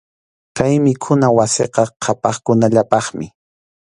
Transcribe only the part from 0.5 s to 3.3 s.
Kay mikhuna wasiqa qhapaqkunallapaqmi.